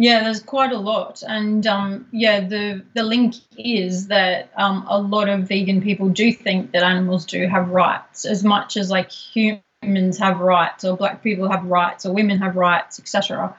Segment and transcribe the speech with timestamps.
[0.00, 4.98] Yeah, there's quite a lot, and um, yeah, the the link is that um, a
[4.98, 9.10] lot of vegan people do think that animals do have rights as much as like
[9.10, 13.54] humans have rights, or black people have rights, or women have rights, etc.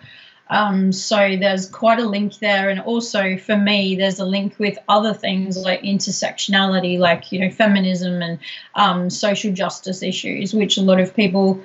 [0.49, 4.79] Um, so there's quite a link there, and also for me, there's a link with
[4.89, 8.39] other things like intersectionality, like you know feminism and
[8.73, 11.61] um, social justice issues, which a lot of people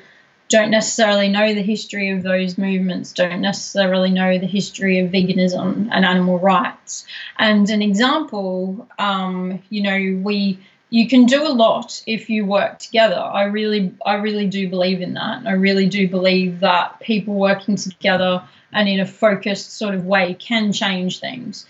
[0.48, 5.88] don't necessarily know the history of those movements, don't necessarily know the history of veganism
[5.90, 7.06] and animal rights.
[7.38, 10.58] And an example, um, you know, we
[10.90, 13.16] you can do a lot if you work together.
[13.16, 15.44] I really, I really do believe in that.
[15.44, 18.42] I really do believe that people working together
[18.72, 21.66] and in a focused sort of way can change things.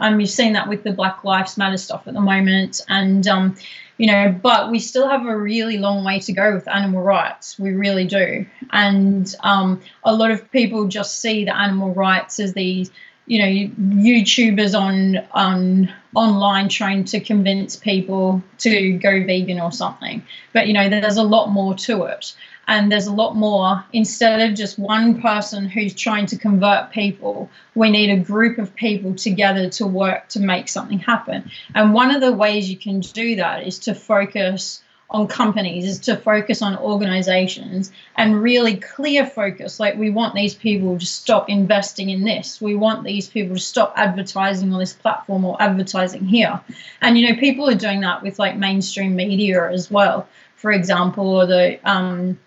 [0.00, 3.56] Um, you've seen that with the Black Lives Matter stuff at the moment, and um,
[4.00, 7.58] you know, but we still have a really long way to go with animal rights.
[7.58, 12.54] We really do, and um, a lot of people just see the animal rights as
[12.54, 12.90] these,
[13.30, 20.20] you know, YouTubers on on online trying to convince people to go vegan or something.
[20.52, 22.34] But you know, there's a lot more to it.
[22.66, 23.84] And there's a lot more.
[23.92, 28.74] Instead of just one person who's trying to convert people we need a group of
[28.74, 31.48] people together to work to make something happen.
[31.72, 35.98] And one of the ways you can do that is to focus on companies is
[35.98, 39.80] to focus on organizations and really clear focus.
[39.80, 42.60] Like we want these people to stop investing in this.
[42.60, 46.60] We want these people to stop advertising on this platform or advertising here.
[47.00, 50.28] And you know people are doing that with like mainstream media as well.
[50.56, 52.38] For example or the um,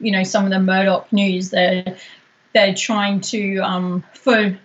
[0.00, 1.50] you know some of the Murdoch news.
[1.50, 1.96] They're
[2.54, 4.58] they're trying to um, for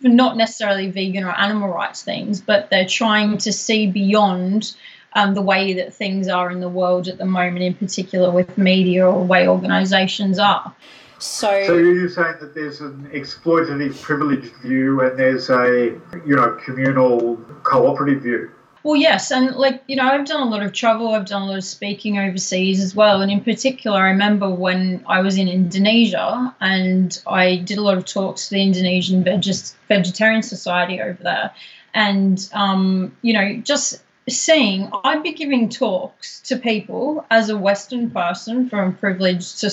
[0.00, 4.74] for not necessarily vegan or animal rights things, but they're trying to see beyond
[5.14, 8.56] um, the way that things are in the world at the moment, in particular with
[8.58, 10.74] media or the way organisations are.
[11.18, 16.58] So, so you're saying that there's an exploitative, privileged view, and there's a you know
[16.64, 18.50] communal, cooperative view.
[18.84, 21.14] Well, yes, and like you know, I've done a lot of travel.
[21.14, 25.02] I've done a lot of speaking overseas as well, and in particular, I remember when
[25.06, 30.42] I was in Indonesia and I did a lot of talks to the Indonesian Vegetarian
[30.42, 31.52] Society over there,
[31.94, 38.10] and um, you know, just seeing I'd be giving talks to people as a Western
[38.10, 39.64] person from a privileged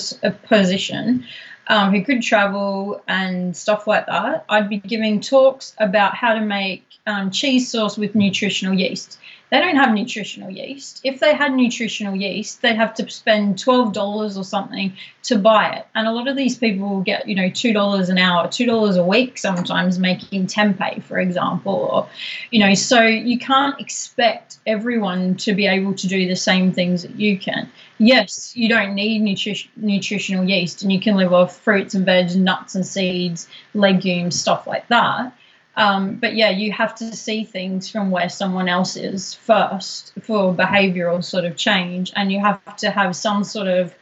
[0.46, 1.24] position
[1.68, 4.44] um, who could travel and stuff like that.
[4.48, 9.18] I'd be giving talks about how to make um, cheese sauce with nutritional yeast.
[9.52, 11.02] They don't have nutritional yeast.
[11.04, 15.74] If they had nutritional yeast, they'd have to spend twelve dollars or something to buy
[15.74, 15.86] it.
[15.94, 18.64] And a lot of these people will get, you know, two dollars an hour, two
[18.64, 22.08] dollars a week, sometimes making tempeh, for example, or,
[22.50, 27.02] you know, so you can't expect everyone to be able to do the same things
[27.02, 27.70] that you can.
[27.98, 32.34] Yes, you don't need nutrition, nutritional yeast, and you can live off fruits and veg,
[32.36, 35.34] nuts and seeds, legumes, stuff like that
[35.76, 40.54] um, but yeah, you have to see things from where someone else is first for
[40.54, 43.94] behavioral sort of change, and you have to have some sort of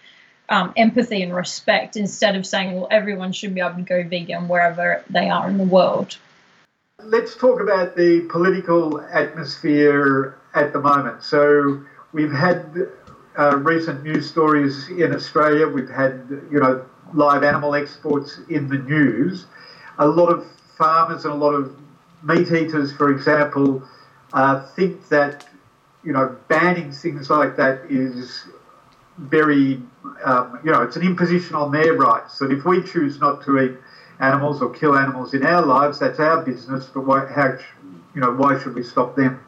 [0.48, 4.48] um, empathy and respect instead of saying, well, everyone should be able to go vegan
[4.48, 6.16] wherever they are in the world.
[7.03, 11.22] Let's talk about the political atmosphere at the moment.
[11.22, 11.82] So
[12.12, 12.88] we've had
[13.38, 15.69] uh, recent news stories in Australia.
[15.69, 19.47] We've had, you know, live animal exports in the news.
[19.98, 20.47] A lot of
[20.80, 21.76] farmers and a lot of
[22.22, 23.82] meat eaters, for example,
[24.32, 25.46] uh, think that
[26.02, 28.46] you know banning things like that is
[29.18, 29.82] very
[30.24, 32.38] um, you know it's an imposition on their rights.
[32.38, 33.76] That if we choose not to eat
[34.20, 36.86] animals or kill animals in our lives, that's our business.
[36.86, 37.58] But why, how
[38.14, 39.38] you know why should we stop them?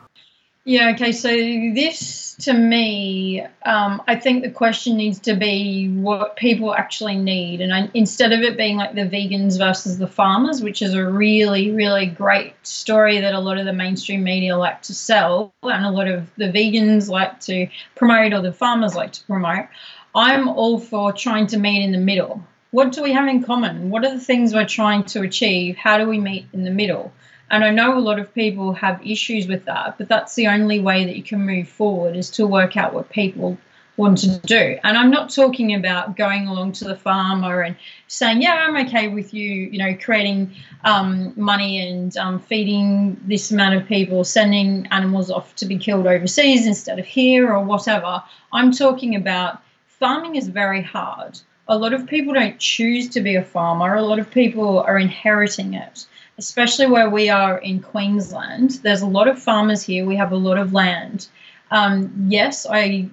[0.65, 1.11] Yeah, okay.
[1.11, 7.17] So, this to me, um, I think the question needs to be what people actually
[7.17, 7.61] need.
[7.61, 11.05] And I, instead of it being like the vegans versus the farmers, which is a
[11.05, 15.85] really, really great story that a lot of the mainstream media like to sell, and
[15.85, 19.67] a lot of the vegans like to promote, or the farmers like to promote,
[20.15, 22.41] I'm all for trying to meet in the middle.
[22.73, 23.91] What do we have in common?
[23.91, 25.77] What are the things we're trying to achieve?
[25.77, 27.13] How do we meet in the middle?
[27.51, 30.81] And I know a lot of people have issues with that, but that's the only
[30.81, 33.59] way that you can move forward is to work out what people
[33.99, 34.79] want to do.
[34.85, 37.77] And I'm not talking about going along to the farmer and
[38.09, 40.55] saying, yeah, I'm okay with you, you know, creating
[40.85, 46.07] um, money and um, feeding this amount of people, sending animals off to be killed
[46.07, 48.23] overseas instead of here or whatever.
[48.51, 51.39] I'm talking about farming is very hard.
[51.69, 54.99] A lot of people don't choose to be a farmer, a lot of people are
[54.99, 56.07] inheriting it
[56.39, 58.71] especially where we are in Queensland.
[58.83, 60.05] There's a lot of farmers here.
[60.05, 61.29] We have a lot of land.
[61.71, 63.11] Um, yes, I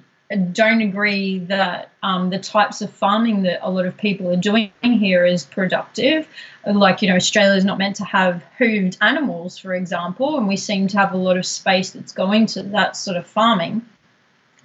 [0.52, 4.72] don't agree that um, the types of farming that a lot of people are doing
[4.82, 6.28] here is productive.
[6.66, 10.56] Like, you know, Australia is not meant to have hooved animals, for example, and we
[10.56, 13.86] seem to have a lot of space that's going to that sort of farming.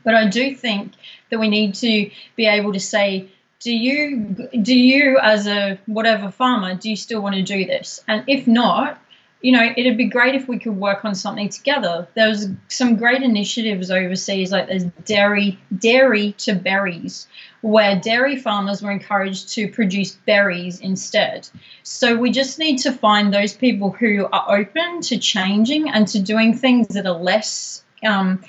[0.05, 0.93] But I do think
[1.31, 3.31] that we need to be able to say,
[3.65, 8.05] do you do you as a whatever farmer do you still want to do this
[8.07, 9.01] and if not
[9.45, 12.09] you know, it'd be great if we could work on something together.
[12.15, 17.27] There's some great initiatives overseas, like there's dairy dairy to berries,
[17.61, 21.47] where dairy farmers were encouraged to produce berries instead.
[21.83, 26.23] So we just need to find those people who are open to changing and to
[26.23, 28.43] doing things that are less um,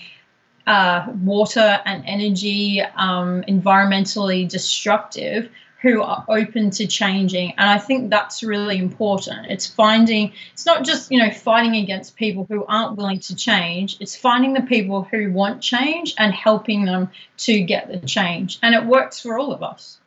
[0.67, 5.49] uh, water and energy um, environmentally destructive
[5.81, 7.51] who are open to changing.
[7.57, 9.47] And i think that's really important.
[9.51, 13.97] It's finding it's not just you know fighting against people who aren't willing to change.
[13.99, 18.57] It's finding the people who want change and helping them to get the change.
[18.63, 19.99] And it works for all of us